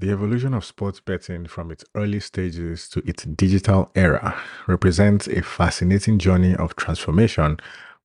[0.00, 4.34] The evolution of sports betting from its early stages to its digital era
[4.66, 7.58] represents a fascinating journey of transformation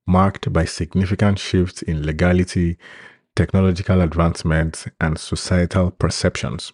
[0.06, 2.78] marked by significant shifts in legality,
[3.34, 6.74] technological advancements, and societal perceptions.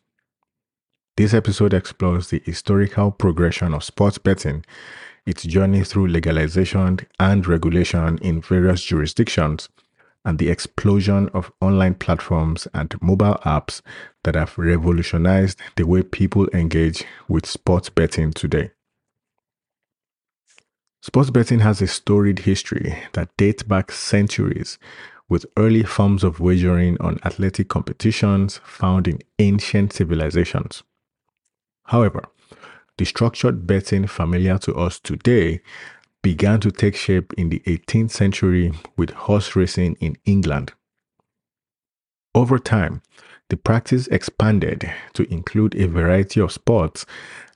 [1.17, 4.65] This episode explores the historical progression of sports betting,
[5.27, 9.69] its journey through legalization and regulation in various jurisdictions,
[10.23, 13.81] and the explosion of online platforms and mobile apps
[14.23, 18.71] that have revolutionized the way people engage with sports betting today.
[21.01, 24.77] Sports betting has a storied history that dates back centuries,
[25.27, 30.83] with early forms of wagering on athletic competitions found in ancient civilizations.
[31.85, 32.25] However,
[32.97, 35.61] the structured betting familiar to us today
[36.23, 40.73] began to take shape in the 18th century with horse racing in England.
[42.33, 43.01] Over time,
[43.49, 47.05] the practice expanded to include a variety of sports,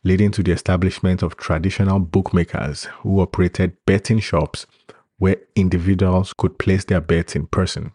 [0.04, 4.66] leading to the establishment of traditional bookmakers who operated betting shops
[5.18, 7.94] where individuals could place their bets in person.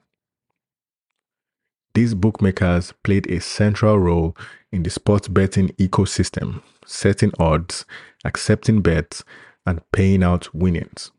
[1.92, 4.36] These bookmakers played a central role
[4.72, 7.84] in the sports betting ecosystem, setting odds,
[8.24, 9.24] accepting bets,
[9.70, 11.12] and paying out winnings.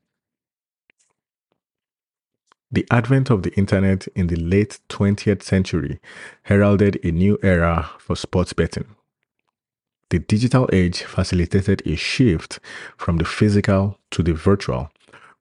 [2.69, 5.99] The advent of the internet in the late 20th century
[6.43, 8.95] heralded a new era for sports betting.
[10.09, 12.59] The digital age facilitated a shift
[12.97, 14.91] from the physical to the virtual,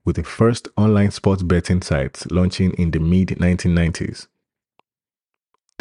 [0.05, 4.29] with the first online sports betting sites launching in the mid 1990s.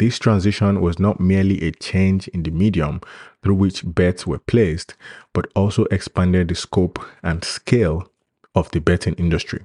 [0.00, 3.02] This transition was not merely a change in the medium
[3.42, 4.94] through which bets were placed,
[5.34, 8.10] but also expanded the scope and scale
[8.54, 9.60] of the betting industry.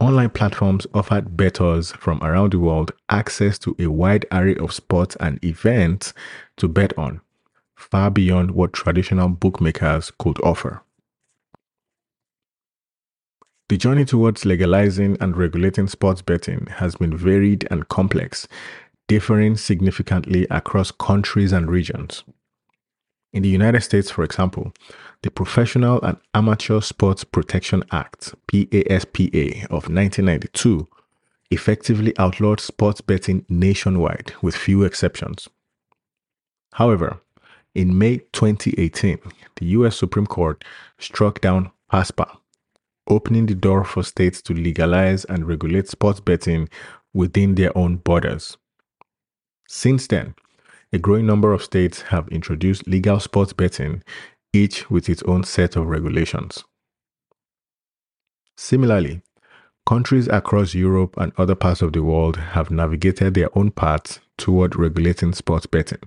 [0.00, 5.16] Online platforms offered bettors from around the world access to a wide array of sports
[5.20, 6.12] and events
[6.56, 7.20] to bet on,
[7.76, 10.82] far beyond what traditional bookmakers could offer.
[13.68, 18.46] The journey towards legalizing and regulating sports betting has been varied and complex,
[19.08, 22.22] differing significantly across countries and regions.
[23.32, 24.72] In the United States, for example,
[25.22, 30.86] the Professional and Amateur Sports Protection Act, PASPA, of 1992
[31.50, 35.48] effectively outlawed sports betting nationwide with few exceptions.
[36.74, 37.20] However,
[37.74, 39.18] in May 2018,
[39.56, 40.64] the US Supreme Court
[40.98, 42.38] struck down PASPA,
[43.08, 46.68] opening the door for states to legalize and regulate sports betting
[47.14, 48.56] within their own borders.
[49.68, 50.34] Since then,
[50.92, 54.02] a growing number of states have introduced legal sports betting,
[54.52, 56.64] each with its own set of regulations.
[58.56, 59.22] Similarly,
[59.86, 64.76] countries across Europe and other parts of the world have navigated their own paths toward
[64.76, 66.00] regulating sports betting.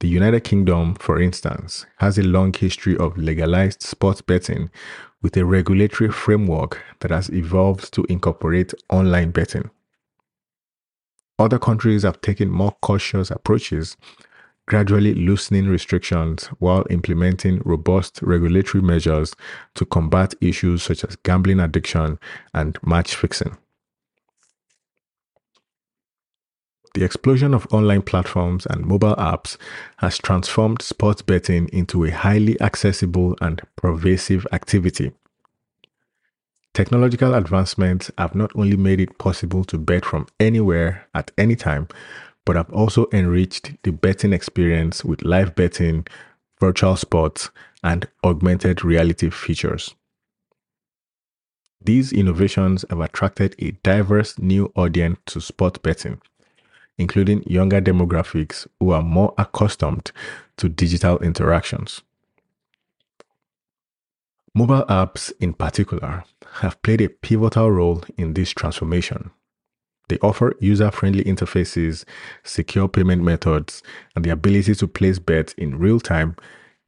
[0.00, 4.70] The United Kingdom, for instance, has a long history of legalized sports betting
[5.22, 9.70] with a regulatory framework that has evolved to incorporate online betting.
[11.36, 13.96] Other countries have taken more cautious approaches,
[14.68, 19.34] gradually loosening restrictions while implementing robust regulatory measures
[19.74, 22.20] to combat issues such as gambling addiction
[22.54, 23.56] and match fixing.
[26.94, 29.56] The explosion of online platforms and mobile apps
[29.98, 35.12] has transformed sports betting into a highly accessible and pervasive activity.
[36.72, 41.88] Technological advancements have not only made it possible to bet from anywhere at any time,
[42.44, 46.06] but have also enriched the betting experience with live betting,
[46.60, 47.50] virtual sports,
[47.82, 49.94] and augmented reality features.
[51.84, 56.20] These innovations have attracted a diverse new audience to sport betting
[56.98, 60.12] including younger demographics who are more accustomed
[60.56, 62.02] to digital interactions.
[64.54, 66.24] Mobile apps, in particular,
[66.54, 69.30] have played a pivotal role in this transformation.
[70.08, 72.04] They offer user friendly interfaces,
[72.42, 73.82] secure payment methods,
[74.16, 76.34] and the ability to place bets in real time,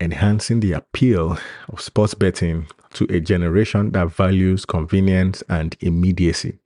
[0.00, 6.59] enhancing the appeal of sports betting to a generation that values convenience and immediacy.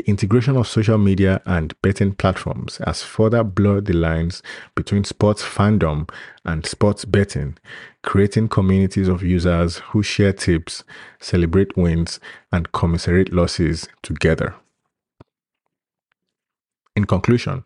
[0.00, 4.42] The integration of social media and betting platforms has further blurred the lines
[4.74, 6.08] between sports fandom
[6.42, 7.58] and sports betting,
[8.02, 10.84] creating communities of users who share tips,
[11.20, 12.18] celebrate wins,
[12.50, 14.54] and commiserate losses together.
[16.96, 17.64] In conclusion,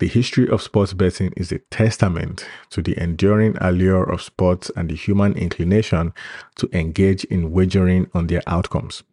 [0.00, 4.90] the history of sports betting is a testament to the enduring allure of sports and
[4.90, 6.14] the human inclination
[6.56, 9.04] to engage in wagering on their outcomes.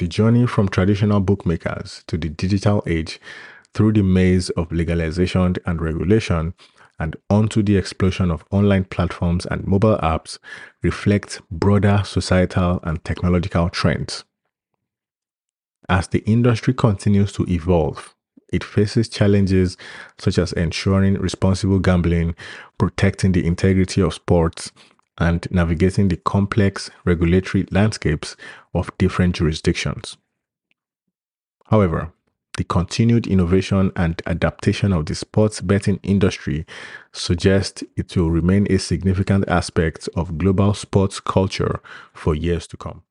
[0.00, 3.20] The journey from traditional bookmakers to the digital age
[3.74, 6.54] through the maze of legalization and regulation
[6.98, 10.38] and onto the explosion of online platforms and mobile apps
[10.82, 14.24] reflects broader societal and technological trends.
[15.86, 18.14] As the industry continues to evolve,
[18.50, 19.76] it faces challenges
[20.16, 22.34] such as ensuring responsible gambling,
[22.78, 24.72] protecting the integrity of sports,
[25.18, 28.36] and navigating the complex regulatory landscapes
[28.74, 30.16] of different jurisdictions.
[31.66, 32.12] However,
[32.56, 36.66] the continued innovation and adaptation of the sports betting industry
[37.12, 41.80] suggests it will remain a significant aspect of global sports culture
[42.12, 43.02] for years to come.